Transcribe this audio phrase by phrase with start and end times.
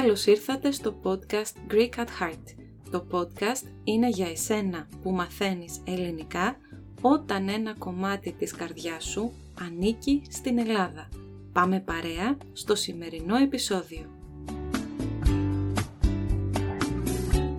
[0.00, 2.44] Καλώς ήρθατε στο podcast Greek at Heart.
[2.90, 6.56] Το podcast είναι για εσένα που μαθαίνεις ελληνικά
[7.00, 11.08] όταν ένα κομμάτι της καρδιάς σου ανήκει στην Ελλάδα.
[11.52, 14.10] Πάμε παρέα στο σημερινό επεισόδιο.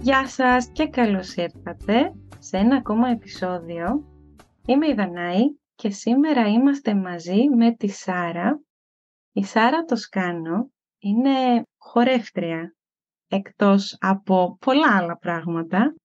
[0.01, 4.05] Γεια σας και καλώς ήρθατε σε ένα ακόμα επεισόδιο.
[4.65, 5.41] Είμαι η Δανάη
[5.75, 8.61] και σήμερα είμαστε μαζί με τη Σάρα.
[9.31, 12.75] Η Σάρα Τοσκάνο είναι χορεύτρια
[13.27, 15.95] εκτός από πολλά άλλα πράγματα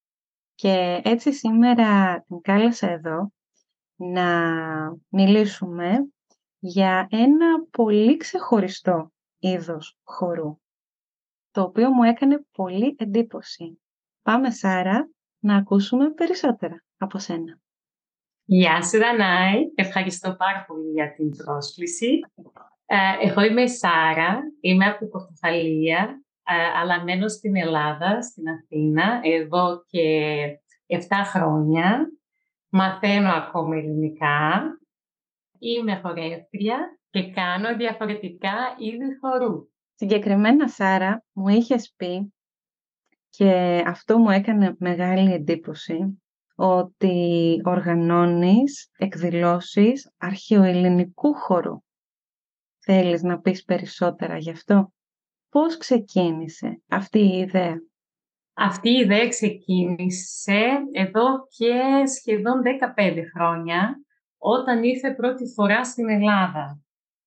[0.55, 3.33] και έτσι σήμερα την κάλεσα εδώ
[3.97, 4.29] να
[5.09, 6.09] μιλήσουμε
[6.59, 10.59] για ένα πολύ ξεχωριστό είδος χορού,
[11.51, 13.81] το οποίο μου έκανε πολύ εντύπωση.
[14.23, 17.61] Πάμε Σάρα να ακούσουμε περισσότερα από σένα.
[18.45, 22.21] Γεια σου Δανάη, ευχαριστώ πάρα πολύ για την πρόσκληση.
[22.87, 28.49] Ε, εγώ είμαι η Σάρα, είμαι από την Πορτοφαλία, ε, αλλά μένω στην Ελλάδα, στην
[28.49, 30.45] Αθήνα, εδώ και
[30.87, 32.11] 7 χρόνια.
[32.69, 34.63] Μαθαίνω ακόμα ελληνικά.
[35.59, 39.69] Είμαι χορεύτρια και κάνω διαφορετικά είδη χορού.
[39.95, 42.35] Συγκεκριμένα, Σάρα, μου είχες πει
[43.31, 46.21] και αυτό μου έκανε μεγάλη εντύπωση
[46.55, 51.81] ότι οργανώνεις εκδηλώσεις αρχαιοελληνικού χορού.
[52.89, 54.93] Θέλεις να πεις περισσότερα γι' αυτό;
[55.49, 57.75] Πώς ξεκίνησε αυτή η ιδέα;
[58.55, 61.25] Αυτή η ιδέα ξεκίνησε εδώ
[61.57, 62.63] και σχεδόν
[62.97, 64.01] 15 χρόνια,
[64.39, 66.81] όταν ήρθε πρώτη φορά στην Ελλάδα.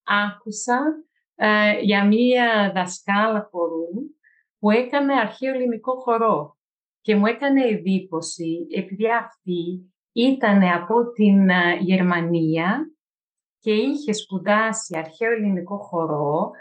[0.03, 0.81] Άκουσα
[1.35, 3.87] ε, για μία δασκάλα χορού
[4.59, 6.57] που έκανε αρχαίο ελληνικό χορό
[7.01, 12.91] και μου έκανε εντύπωση επειδή αυτή ήταν από την ε, Γερμανία
[13.59, 16.51] και είχε σπουδάσει αρχαίο ελληνικό χορό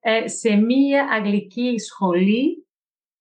[0.00, 2.66] ε, σε μία αγγλική σχολή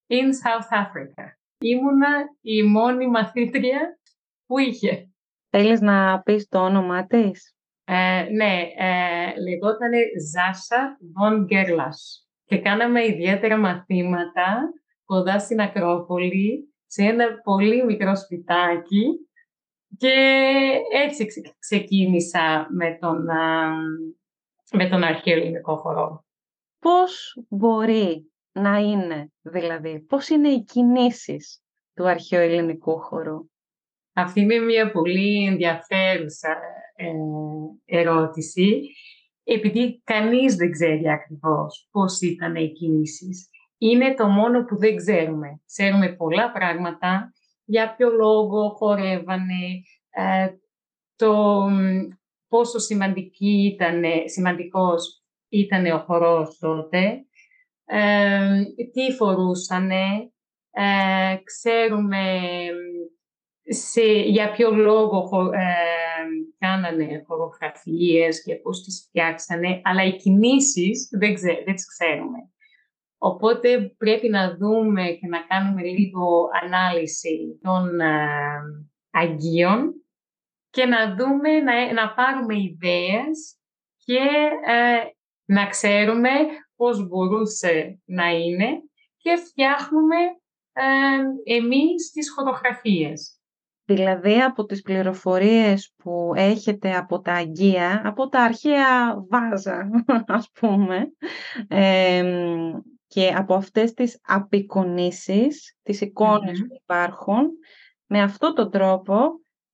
[0.07, 1.25] in South Africa.
[1.59, 2.09] Ήμουνα
[2.41, 3.99] η μόνη μαθήτρια
[4.45, 5.09] που είχε.
[5.49, 9.91] Θέλεις να πεις το όνομά της; Ε, ναι, ε, λεγόταν
[10.31, 14.73] Ζάσα Von Gerlas και κάναμε ιδιαίτερα μαθήματα
[15.05, 19.29] κοντά στην Ακρόπολη σε ένα πολύ μικρό σπιτάκι
[20.01, 20.71] και
[21.05, 21.25] έτσι
[21.59, 23.25] ξεκίνησα με τον,
[24.71, 26.25] με τον αρχαίο ελληνικό χορό.
[26.79, 31.63] Πώς μπορεί να είναι, δηλαδή, πώς είναι οι κινήσεις
[31.93, 33.49] του αρχαίου ελληνικού χορού;
[34.13, 36.59] Αυτή είναι μια πολύ ενδιαφέρουσα
[36.95, 37.11] ε,
[37.85, 38.81] ερώτηση,
[39.43, 43.49] επειδή κανείς δεν ξέρει ακριβώς πώς ήταν οι κινήσεις.
[43.77, 45.61] Είναι το μόνο που δεν ξέρουμε.
[45.65, 47.33] Ξέρουμε πολλά πράγματα,
[47.65, 50.47] για ποιο λόγο χορεύανε, ε,
[51.15, 51.65] το
[52.47, 57.25] πόσο σημαντική ήταν, σημαντικός ήταν ο χορός τότε,
[57.85, 60.31] ε, τι φορούσανε,
[60.71, 62.39] ε, ξέρουμε
[63.63, 65.73] σε, για ποιο λόγο ε,
[66.57, 71.33] κάνανε χορογραφίες και πώς τις φτιάξανε, αλλά οι κινήσεις δεν,
[71.65, 72.50] δεν τις ξέρουμε.
[73.23, 78.17] Οπότε πρέπει να δούμε και να κάνουμε λίγο ανάλυση των ε,
[79.11, 79.93] Αγίων
[80.69, 83.57] και να δούμε, να, να πάρουμε ιδέες
[83.97, 84.19] και
[84.65, 85.09] ε,
[85.45, 86.29] να ξέρουμε
[86.75, 88.69] πώς μπορούσε να είναι
[89.17, 90.15] και φτιάχνουμε
[90.73, 93.39] ε, εμείς τις χορογραφίες.
[93.85, 99.89] Δηλαδή από τις πληροφορίες που έχετε από τα Αγία, από τα αρχαία βάζα
[100.37, 101.11] ας πούμε,
[103.11, 107.49] και από αυτές τις απεικονίσεις, τις εικονες που υπάρχουν,
[108.05, 109.15] με αυτόν τον τρόπο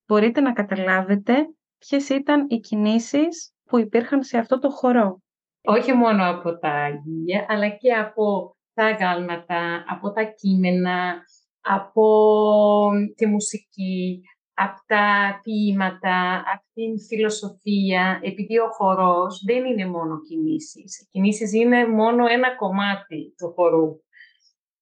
[0.07, 1.33] μπορείτε να καταλάβετε
[1.77, 5.21] ποιες ήταν οι κινήσεις που υπήρχαν σε αυτό το χορό.
[5.63, 11.15] Όχι μόνο από τα αγγεία, αλλά και από τα γάλματα, από τα κείμενα,
[11.61, 14.21] από τη μουσική,
[14.59, 20.99] από τα ποίηματα, από την φιλοσοφία, επειδή ο χορός δεν είναι μόνο κινήσεις.
[20.99, 23.99] Οι κινήσεις είναι μόνο ένα κομμάτι του χορού.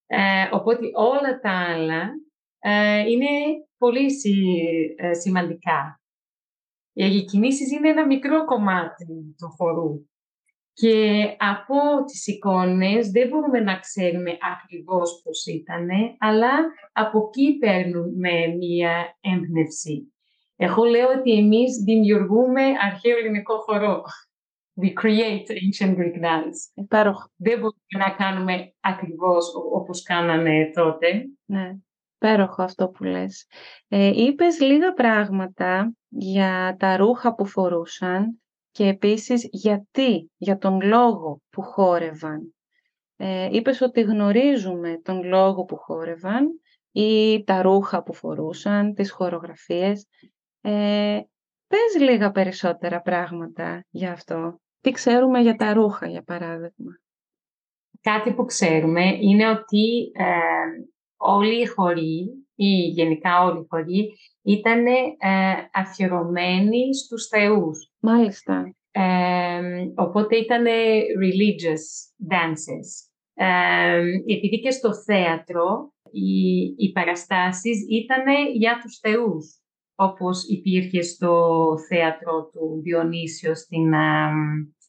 [0.07, 2.09] Ε, οπότε όλα τα άλλα
[2.59, 3.27] ε, είναι
[3.77, 4.05] πολύ
[4.95, 6.01] ε, σημαντικά.
[6.93, 10.05] Οι κινήσεις είναι ένα μικρό κομμάτι του χορού.
[10.77, 15.87] Και από τις εικόνες δεν μπορούμε να ξέρουμε ακριβώς πώς ήταν,
[16.17, 16.51] αλλά
[16.91, 20.13] από εκεί παίρνουμε μία έμπνευση.
[20.55, 24.03] Εγώ λέω ότι εμείς δημιουργούμε αρχαίο ελληνικό χορό.
[24.81, 26.59] We create ancient Greek dance.
[26.73, 27.29] Υπέροχο.
[27.35, 31.25] Δεν μπορούμε να κάνουμε ακριβώς όπως κάνανε τότε.
[31.45, 31.71] Ναι,
[32.15, 33.47] υπέροχο αυτό που λες.
[33.87, 38.39] Ε, είπες λίγα πράγματα για τα ρούχα που φορούσαν
[38.75, 42.55] και επίσης γιατί, για τον λόγο που χόρευαν.
[43.15, 46.47] Ε, είπες ότι γνωρίζουμε τον λόγο που χόρευαν
[46.91, 50.07] ή τα ρούχα που φορούσαν, τις χορογραφίες.
[50.61, 51.19] Ε,
[51.67, 54.59] πες λίγα περισσότερα πράγματα για αυτό.
[54.81, 56.99] Τι ξέρουμε για τα ρούχα, για παράδειγμα;
[58.01, 60.25] Κάτι που ξέρουμε είναι ότι ε,
[61.17, 64.11] όλοι οι χωροί ή γενικά όλοι οι χωροί
[64.41, 65.15] ήταν ε,
[65.73, 67.91] αφιερωμένοι στους θεούς.
[67.99, 68.75] Μάλιστα.
[69.95, 70.65] οπότε ήταν
[71.23, 71.83] religious
[72.33, 73.09] dances.
[74.27, 78.23] επειδή και στο θέατρο οι, οι παραστάσεις ήταν
[78.53, 79.59] για τους θεούς,
[79.95, 83.93] όπως υπήρχε στο θέατρο του Διονύσιο στην,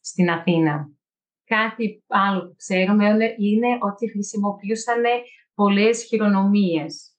[0.00, 0.90] στην Αθήνα.
[1.44, 3.06] Κάτι άλλο που ξέρουμε
[3.38, 5.02] είναι ότι χρησιμοποιούσαν
[5.54, 7.15] πολλές χειρονομίες.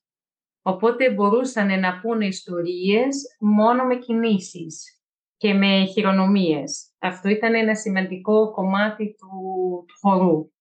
[0.67, 5.01] Οπότε μπορούσαν να πούνε ιστορίες μόνο με κινήσεις
[5.37, 6.91] και με χειρονομίες.
[6.99, 9.27] Αυτό ήταν ένα σημαντικό κομμάτι του,
[9.87, 10.51] του χορού.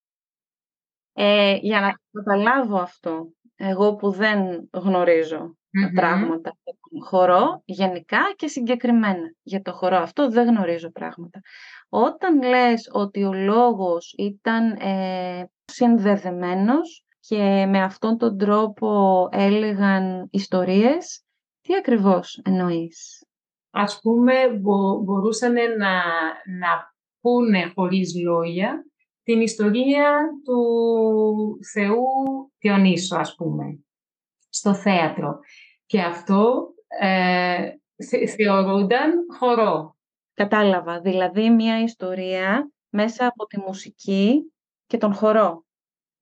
[1.12, 8.19] Ε, για να καταλάβω αυτό, εγώ που δεν γνωρίζω τα πράγματα για τον χορό, γενικά
[8.37, 9.35] και συγκεκριμένα.
[9.43, 11.41] Για το χορό αυτό δεν γνωρίζω πράγματα.
[11.88, 21.25] Όταν λες ότι ο λόγος ήταν ε, συνδεδεμένος και με αυτόν τον τρόπο έλεγαν ιστορίες,
[21.61, 23.26] τι ακριβώς εννοείς;
[23.70, 24.49] Ας πούμε,
[25.05, 26.02] μπορούσαν να,
[26.58, 28.87] να πούνε χωρίς λόγια
[29.23, 32.06] την ιστορία του Θεού
[32.58, 33.84] Διονύσου, ας πούμε,
[34.49, 35.38] στο θέατρο.
[35.87, 36.69] Και αυτό
[37.00, 37.70] ε,
[38.37, 39.96] θεωρούνταν χορό.
[40.34, 41.00] Κατάλαβα.
[41.00, 44.52] Δηλαδή, μια ιστορία μέσα από τη μουσική
[44.87, 45.64] και τον χορό.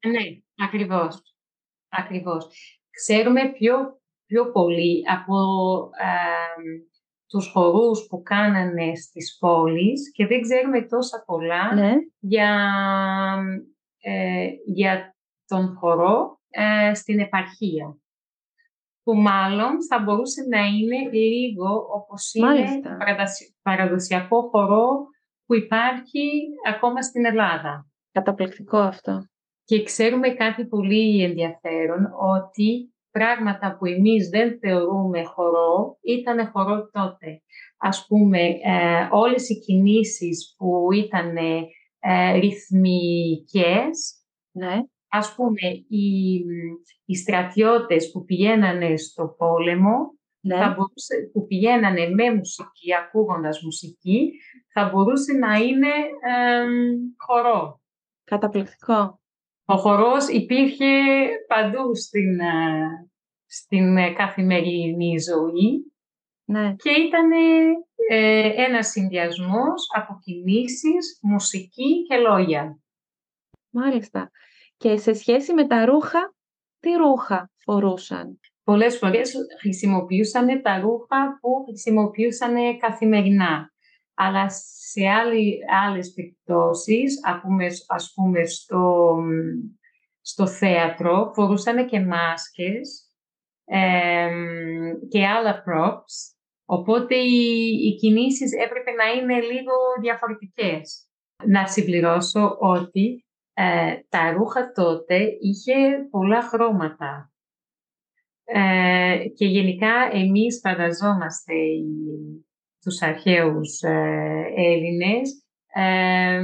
[0.06, 1.22] Ναι, ακριβώς.
[1.88, 2.46] Ακριβώς.
[2.90, 5.36] Ξέρουμε πιο, πιο πολύ από
[6.00, 6.62] ε,
[7.26, 11.92] τους χορούς που κάνανε στις πόλεις και δεν ξέρουμε τόσα πολλά ναι.
[12.18, 12.50] για,
[13.98, 15.16] ε, για
[15.46, 17.98] τον χορό ε, στην επαρχία.
[19.02, 22.80] Που μάλλον θα μπορούσε να είναι λίγο όπως είναι
[23.62, 25.06] παραδοσιακό χορό
[25.46, 26.30] που υπάρχει
[26.68, 27.86] ακόμα στην Ελλάδα.
[28.12, 29.28] Καταπληκτικό αυτό.
[29.64, 37.42] Και ξέρουμε κάτι πολύ ενδιαφέρον, ότι πράγματα που εμείς δεν θεωρούμε χορό, ήταν χορό τότε.
[37.78, 44.82] Ας πούμε, ε, όλες οι κινήσεις που ήταν ε, ρυθμικές, ναι.
[45.08, 46.34] ας πούμε, οι,
[47.04, 49.96] οι στρατιώτες που πηγαίνανε στο πόλεμο,
[50.40, 50.56] ναι.
[50.56, 54.30] θα μπορούσε, που πηγαίνανε με μουσική, ακούγοντας μουσική,
[54.72, 55.92] θα μπορούσε να είναι
[56.26, 56.64] ε,
[57.16, 57.80] χορό.
[58.24, 59.18] Καταπληκτικό.
[59.66, 60.86] Ο χορός υπήρχε
[61.46, 63.08] παντού στην, ε,
[63.46, 65.92] στην ε, καθημερινή ζωή
[66.44, 66.74] ναι.
[66.74, 67.30] και ήταν
[68.10, 72.78] ε, ένας συνδυασμός από κινήσεις, μουσική και λόγια.
[73.70, 74.30] Μάλιστα.
[74.76, 76.34] Και σε σχέση με τα ρούχα,
[76.80, 83.73] τι ρούχα φορούσαν; Πολλές φορές χρησιμοποιούσαν τα ρούχα που χρησιμοποιούσαν καθημερινά
[84.14, 87.20] αλλά σε άλλη, άλλες περιπτώσεις,
[87.86, 89.16] ας πούμε στο,
[90.20, 93.08] στο θέατρο, φορούσαν και μάσκες
[95.08, 96.34] και άλλα props,
[96.64, 101.08] οπότε οι, οι κινήσεις έπρεπε να είναι λίγο διαφορετικές.
[101.46, 107.32] Να συμπληρώσω ότι ε, τα ρούχα τότε είχε πολλά χρώματα.
[108.44, 111.54] Ε, και γενικά εμείς φανταζόμαστε
[112.84, 116.42] τους αρχαίους ε, Έλληνες ε,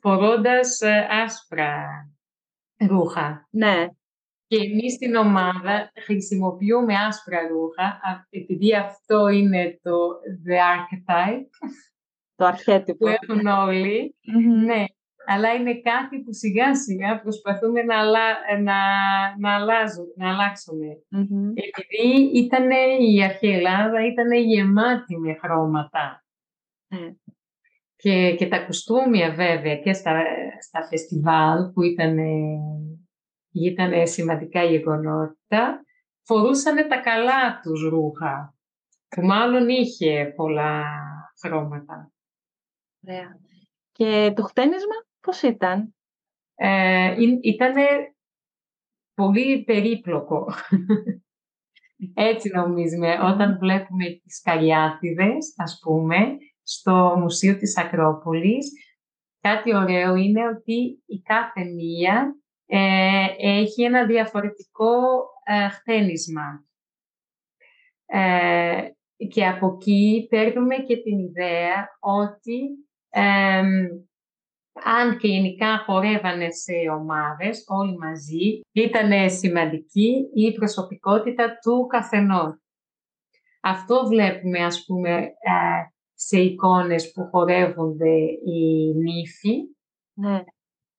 [0.00, 1.86] φορώντας ε, άσπρα
[2.88, 3.48] ρούχα.
[3.50, 3.86] Ναι.
[4.46, 8.00] Και εμείς στην ομάδα χρησιμοποιούμε άσπρα ρούχα,
[8.30, 9.92] επειδή αυτό είναι το
[10.46, 11.48] the archetype.
[12.34, 12.98] Το αρχέτυπο.
[12.98, 13.42] Που έχουν
[14.64, 14.84] Ναι,
[15.26, 18.04] αλλά είναι κάτι που σιγά σιγά προσπαθούμε να,
[18.60, 18.78] να,
[19.38, 20.86] να, αλλάζουμε, να αλλάξουμε.
[21.54, 26.24] Επειδή ήταν η αρχαία Ελλάδα ήταν γεμάτη με χρώματα.
[26.88, 27.14] Ναι.
[27.96, 30.22] Και, και τα κουστούμια βέβαια και στα,
[30.60, 32.18] στα φεστιβάλ που ήταν,
[33.52, 35.84] ήταν σημαντικά γεγονότα,
[36.22, 38.54] φορούσαν τα καλά τους ρούχα,
[39.08, 40.84] που μάλλον είχε πολλά
[41.40, 42.12] χρώματα.
[43.06, 43.38] Ωραία.
[43.92, 45.94] Και το χτένισμα; Πώς ήταν;
[46.54, 47.74] Ε, ήταν
[49.14, 50.46] πολύ περίπλοκο.
[52.14, 53.18] Έτσι νομίζουμε.
[53.22, 58.72] Όταν βλέπουμε τις καριάτιδες, ας πούμε, στο Μουσείο της Ακρόπολης,
[59.40, 64.96] κάτι ωραίο είναι ότι η κάθε μία ε, έχει ένα διαφορετικό
[65.44, 66.66] ε, χτένισμα.
[68.06, 68.88] Ε,
[69.28, 72.88] και από εκεί παίρνουμε και την ιδέα ότι
[75.00, 82.58] αν και γενικά χορεύανε σε ομάδες, όλοι μαζί, ήταν σημαντική η προσωπικότητα του καθενός.
[83.62, 85.82] Αυτό βλέπουμε, ας πούμε, ε,
[86.14, 89.56] σε εικόνες που χορεύονται οι νύφοι.
[90.14, 90.42] Ναι.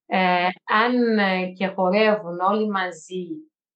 [0.05, 0.47] Ε,
[0.83, 3.27] αν ε, και χορεύουν όλοι μαζί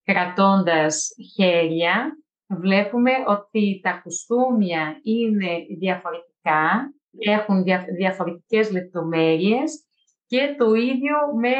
[0.03, 7.63] κρατώντας χέρια, βλέπουμε ότι τα κουστούμια είναι διαφορετικά, έχουν
[7.97, 9.83] διαφορετικές λεπτομέρειες
[10.29, 11.55] και το ίδιο με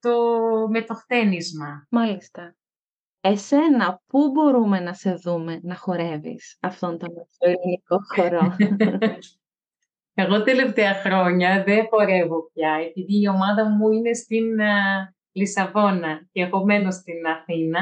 [0.00, 0.16] το,
[0.68, 1.86] με το χτένισμα.
[1.90, 2.56] Μάλιστα.
[3.20, 7.08] Εσένα, πού μπορούμε να σε δούμε να χορεύεις αυτόν τον
[7.38, 8.56] ελληνικό χορό;
[10.22, 14.44] Εγώ τελευταία χρόνια δεν χορεύω πια, επειδή η ομάδα μου είναι στην
[15.32, 17.80] Λισαβόνα και εγώ μένω στην Αθήνα.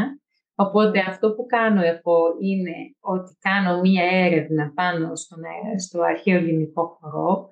[0.55, 6.37] Οπότε αυτό που κάνω εγώ είναι ότι κάνω μία έρευνα πάνω στον, ε, στο αρχαίο
[6.37, 7.49] ελληνικό χορό,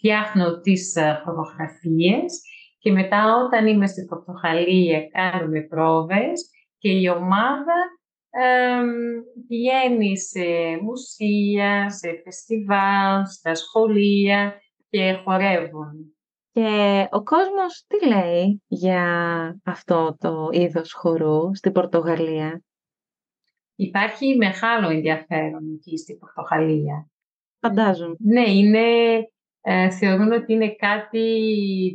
[0.00, 2.42] φτιάχνω τις χορογραφίες
[2.78, 7.74] και μετά όταν είμαι στην Πορτογαλία κάνουμε πρόβες και η ομάδα
[8.30, 8.80] ε,
[9.48, 10.40] πηγαίνει σε
[10.82, 16.14] μουσεία, σε φεστιβάλ, στα σχολεία και χορεύουν.
[16.52, 19.04] Και ο κόσμος τι λέει για
[19.64, 22.62] αυτό το είδος χορού στην Πορτογαλία;
[23.74, 27.10] Υπάρχει μεγάλο ενδιαφέρον εκεί στην Πορτογαλία.
[27.60, 28.14] Φαντάζομαι.
[28.18, 28.86] Ναι, είναι,
[29.60, 31.92] ε, θεωρούν ότι είναι κάτι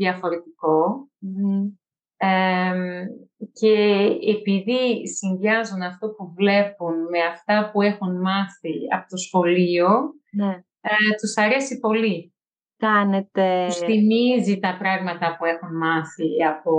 [3.53, 4.07] και
[4.38, 9.88] επειδή συνδυάζουν αυτό που βλέπουν με αυτά που έχουν μάθει από το σχολείο,
[10.31, 10.63] ναι.
[10.81, 12.34] ε, τους αρέσει πολύ.
[12.77, 13.65] Κάνετε...
[13.65, 16.74] Τους θυμίζει τα πράγματα που έχουν μάθει από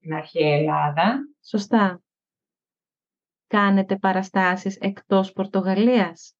[0.00, 1.18] την αρχαία Ελλάδα.
[1.48, 2.02] Σωστά.
[3.46, 6.34] Κάνετε παραστάσεις εκτός Πορτογαλίας;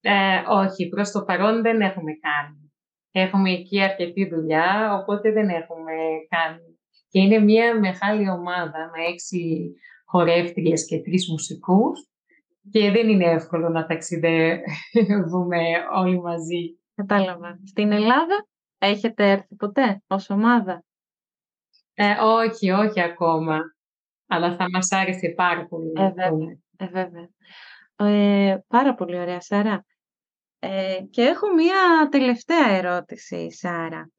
[0.00, 2.65] Ε, όχι, προς το παρόν δεν έχουμε κάνει.
[3.18, 5.92] Έχουμε εκεί αρκετή δουλειά, οπότε δεν έχουμε
[6.28, 9.72] κάνει και είναι μια μεγάλη ομάδα με έξι
[10.04, 12.08] χορεύτριες και τρεις μουσικούς
[12.70, 15.62] και δεν είναι εύκολο να ταξιδεύουμε
[15.96, 16.78] όλοι μαζί.
[16.94, 17.60] Κατάλαβα.
[17.64, 18.46] Στην Ελλάδα
[18.78, 20.84] έχετε έρθει ποτέ ως ομάδα;
[21.94, 23.60] Ε, όχι, όχι ακόμα.
[24.26, 25.92] Αλλά θα μας άρεσε πάρα πολύ.
[25.96, 26.58] Ε, βέβαια.
[26.76, 27.28] Ε, βέβαια.
[27.96, 29.84] Ε, πάρα πολύ ωραία, Σάρα.
[30.68, 34.10] Ε, και έχω μία τελευταία ερώτηση, Σάρα.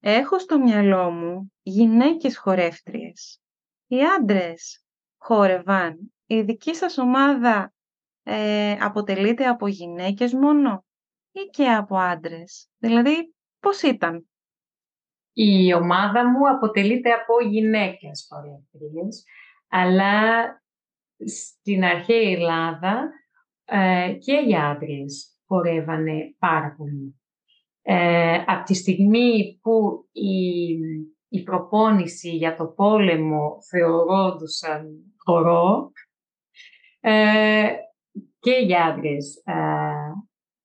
[0.00, 3.40] Έχω στο μυαλό μου γυναίκες χορεύτριες.
[3.86, 4.84] Οι άντρες
[5.16, 6.14] χόρευαν.
[6.26, 7.72] Η δική σας ομάδα
[8.22, 10.84] ε, αποτελείται από γυναίκες μόνο
[11.32, 14.28] ή και από άντρες; Δηλαδή, πώς ήταν;
[15.32, 19.24] Η ομάδα μου αποτελείται από γυναίκες χορεύτριες,
[19.68, 20.44] αλλά
[21.24, 23.10] στην αρχαία Ελλάδα
[23.64, 27.20] ε, και οι άντρες χορεύανε πάρα πολύ.
[27.82, 30.70] Ε, από τη στιγμή που η,
[31.28, 34.86] η προπόνηση για το πόλεμο θεωρώντουσαν
[35.24, 35.90] χορό,
[37.00, 37.68] ε,
[38.38, 39.52] και οι άντρες ε,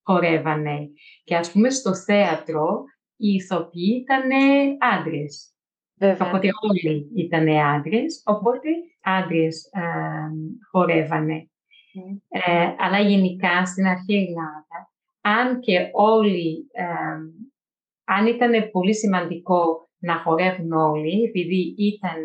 [0.04, 0.90] χορεύανε.
[1.24, 2.84] Και ας πούμε στο θέατρο
[3.16, 4.30] οι ηθοποιοί ήταν
[4.80, 5.56] άντρες.
[6.00, 6.28] Βέβαια.
[6.28, 8.70] Οπότε όλοι ήταν άντρες, οπότε
[9.02, 9.82] άντρες ε,
[10.72, 11.51] χορεύανε.
[12.30, 16.68] Ε, αλλά γενικά στην αρχαία Ελλάδα αν και όλοι,
[18.04, 22.24] αν ήταν πολύ σημαντικό να χορεύουν όλοι, επειδή ήταν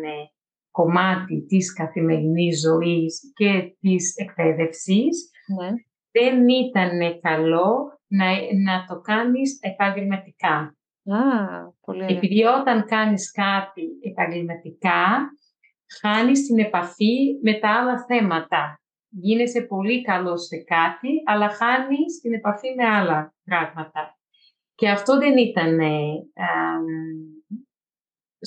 [0.71, 5.69] κομμάτι της καθημερινής ζωής και της εκπαίδευσης, ναι.
[6.11, 8.25] δεν ήταν καλό να,
[8.63, 10.75] να το κάνεις επαγγελματικά.
[11.05, 11.21] Α,
[11.85, 15.31] πολύ Επειδή όταν κάνεις κάτι επαγγελματικά,
[15.99, 22.33] χάνεις την επαφή με τα άλλα θέματα γίνεσαι πολύ καλός σε κάτι, αλλά χάνεις την
[22.33, 24.17] επαφή με άλλα πράγματα.
[24.75, 26.23] Και αυτό δεν ήταν ε,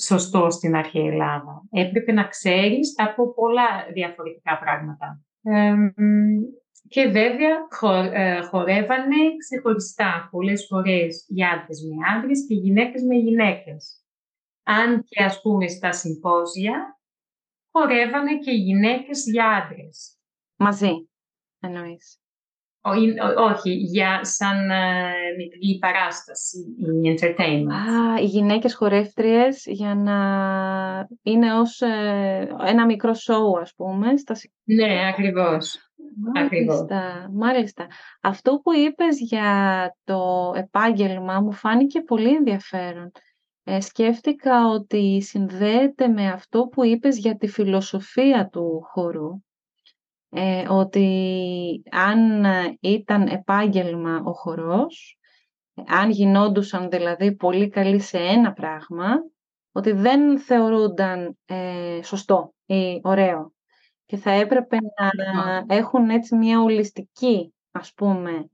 [0.01, 1.63] σωστό στην αρχαία Ελλάδα.
[1.71, 5.23] Έπρεπε να ξέρεις από πολλά διαφορετικά πράγματα.
[6.87, 13.15] και βέβαια χο, ε, χορεύανε ξεχωριστά πολλές φορές οι άντρες με άντρες και γυναίκες με
[13.15, 14.03] γυναίκες.
[14.63, 16.99] Αν και ας πούμε στα συμπόζια
[17.71, 20.20] χορεύανε και γυναίκες για άντρες.
[20.63, 21.09] Μαζί,
[21.59, 22.19] εννοείς.
[23.37, 26.57] όχι, για σαν ε, μικρή παράσταση,
[27.03, 27.71] η entertainment.
[27.71, 30.17] Α, οι γυναίκες χορεύτριες για να
[31.21, 34.17] είναι ως ε, ένα μικρό σοου, ας πούμε.
[34.17, 34.35] Στα...
[34.63, 35.91] Ναι, ακριβώς.
[36.33, 37.87] Μάλιστα, μάλιστα.
[38.21, 43.11] Αυτό που είπες για το επάγγελμα μου φάνηκε πολύ ενδιαφέρον.
[43.63, 49.41] Ε, σκέφτηκα ότι συνδέεται με αυτό που είπες για τη φιλοσοφία του χορού
[50.33, 52.43] ε, ότι αν
[52.79, 55.19] ήταν επάγγελμα ο χορός,
[55.87, 59.07] αν γινόντουσαν δηλαδή πολύ καλοί σε ένα πράγμα,
[59.71, 63.53] ότι δεν θεωρούνταν ε, σωστό ή ωραίο.
[64.05, 68.49] Και θα έπρεπε να έχουν έτσι μια ολιστική, ας πούμε,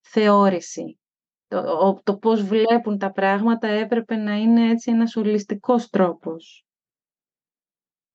[0.00, 0.98] θεώρηση.
[1.46, 6.64] Το, το πώς βλέπουν τα πράγματα έπρεπε να είναι έτσι ένας ολιστικός τρόπος.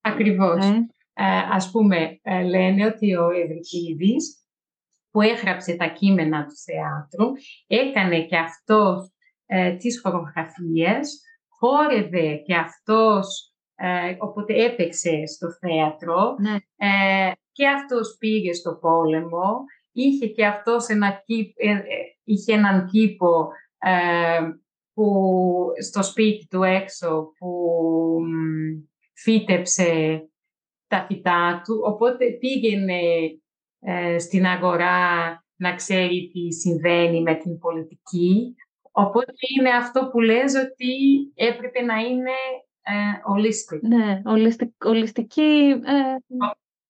[0.01, 0.65] Ακριβώς.
[0.65, 4.37] Ε; Ε, ας πούμε, ε, λένε ότι ο Ευρυπίδης
[5.11, 7.31] που έγραψε τα κείμενα του θεάτρου
[7.67, 9.11] έκανε και αυτός
[9.45, 16.55] ε, τις χορογραφίες, χόρευε και αυτός, ε, οπότε έπαιξε στο θέατρο ναι.
[16.75, 21.23] ε, και αυτός πήγε στο πόλεμο, είχε και αυτός ένα,
[22.23, 23.47] είχε έναν κήπο
[24.93, 27.67] που, στο σπίτι του έξω που
[29.13, 30.21] φύτεψε
[30.93, 33.01] τα φυτά του, οπότε πήγαινε
[33.79, 34.97] ε, στην αγορά
[35.55, 38.55] να ξέρει τι συμβαίνει με την πολιτική.
[38.91, 40.95] Οπότε είναι αυτό που λες ότι
[41.33, 42.31] έπρεπε να είναι
[42.81, 44.21] ε, Ναι,
[44.81, 46.15] ολιστική, ε,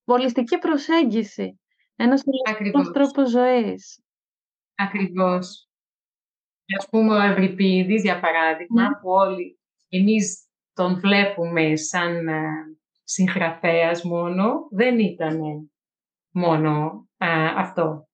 [0.03, 1.59] ολιστική προσέγγιση.
[1.95, 4.03] Ένας ολιστικός τρόπος ζωής.
[4.75, 5.67] Ακριβώς.
[6.77, 8.87] Ας πούμε ο Ευρυπίδης, για παράδειγμα, ναι.
[8.87, 12.41] που όλοι εμείς τον βλέπουμε σαν ε,
[13.03, 15.39] συγγραφέας μόνο, δεν ήταν
[16.31, 17.05] μόνο
[17.57, 18.07] αυτό.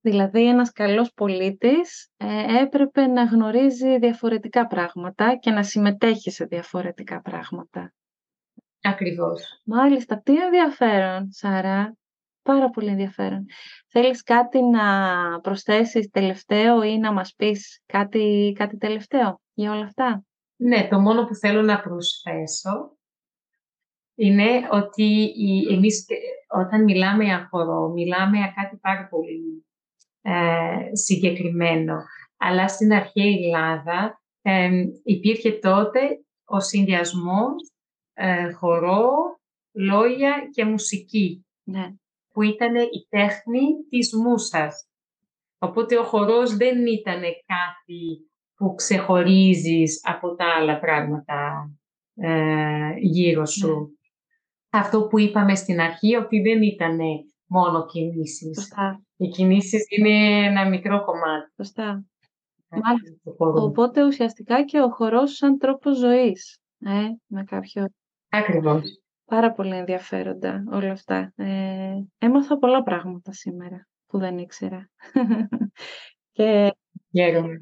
[0.00, 7.20] Δηλαδή ένας καλός πολίτης ε, έπρεπε να γνωρίζει διαφορετικά πράγματα και να συμμετέχει σε διαφορετικά
[7.20, 7.94] πράγματα.
[8.82, 9.60] Ακριβώς.
[9.64, 11.96] Μάλιστα, τι ενδιαφέρον, Σάρα.
[12.42, 13.44] Πάρα πολύ ενδιαφέρον.
[13.88, 14.84] Θέλεις κάτι να
[15.40, 20.24] προσθέσεις τελευταίο ή να μας πεις κάτι, κάτι τελευταίο για όλα αυτά;
[20.56, 22.95] Ναι, το μόνο που θέλω να προσθέσω
[24.16, 25.32] είναι ότι
[25.70, 26.06] εμείς
[26.48, 29.66] όταν μιλάμε για χορό, μιλάμε για κάτι πάρα πολύ
[30.22, 31.96] ε, συγκεκριμένο.
[32.36, 34.70] Αλλά στην αρχαία Ελλάδα ε,
[35.02, 36.00] υπήρχε τότε
[36.44, 37.70] ο συνδυασμός
[38.14, 39.10] ε, χορό,
[39.72, 41.94] λόγια και μουσική, ναι.
[42.32, 44.88] που ήταν η τέχνη της μουσας.
[45.58, 51.70] Οπότε ο χορός δεν ήταν κάτι που ξεχωρίζεις από τα άλλα πράγματα
[52.14, 53.95] ε, γύρω σου.
[54.76, 56.98] Ναι αυτό που είπαμε στην αρχή, ότι δεν ήταν
[57.46, 58.56] μόνο κινήσεις.
[58.58, 59.02] Σωστά.
[59.16, 61.52] Οι κινήσεις είναι ένα μικρό κομμάτι.
[61.56, 62.04] Σωστά.
[63.36, 66.58] Οπότε ουσιαστικά και ο χορός σαν τρόπο ζωής.
[66.78, 67.86] Ε, με κάποιο...
[68.28, 68.82] Ακριβώς.
[69.24, 71.32] Πάρα πολύ ενδιαφέροντα όλα αυτά.
[71.36, 74.90] Ε, έμαθα πολλά πράγματα σήμερα που δεν ήξερα.
[76.32, 76.76] και,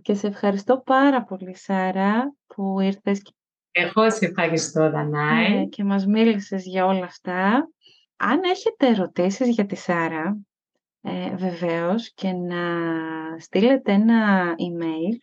[0.02, 3.22] και σε ευχαριστώ πάρα πολύ Σάρα που ήρθες
[3.76, 5.50] εγώ σε ευχαριστώ, Δανάη.
[5.50, 7.68] Ναι, και μας μίλησες για όλα αυτά.
[8.16, 10.36] Αν έχετε ερωτήσεις για τη Σάρα,
[11.02, 12.58] ε, βεβαίως, και να
[13.38, 15.16] στείλετε ένα email.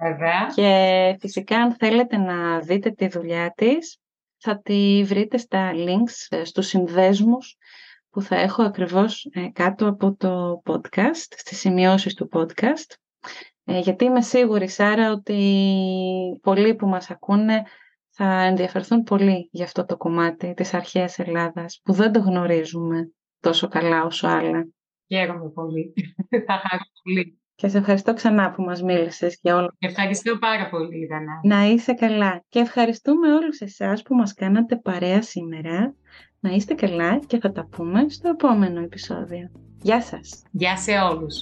[0.00, 0.46] Βέβαια.
[0.54, 3.98] Και φυσικά, αν θέλετε να δείτε τη δουλειά της,
[4.38, 7.56] θα τη βρείτε στα links, ε, στους συνδέσμους
[8.10, 12.94] που θα έχω ακριβώς ε, κάτω από το podcast, στις σημειώσεις του podcast.
[13.64, 17.62] Ε, γιατί είμαι σίγουρη, Σάρα, ότι πολλοί που μας ακούνε
[18.20, 23.68] θα ενδιαφερθούν πολύ για αυτό το κομμάτι της αρχαίας Ελλάδας που δεν το γνωρίζουμε τόσο
[23.68, 24.68] καλά όσο άλλα.
[25.08, 25.92] Χαίρομαι πολύ.
[26.46, 27.38] θα χαρώ πολύ.
[27.54, 29.74] Και σε ευχαριστώ ξανά που μας μίλησες για όλα.
[29.78, 31.40] Ευχαριστώ πάρα πολύ, Δανά.
[31.42, 32.44] Να είσαι καλά.
[32.48, 35.94] Και ευχαριστούμε όλους εσάς που μας κάνατε παρέα σήμερα.
[36.40, 39.50] Να είστε καλά και θα τα πούμε στο επόμενο επεισόδιο.
[39.82, 40.42] Γεια σας.
[40.50, 41.34] Γεια σε όλους.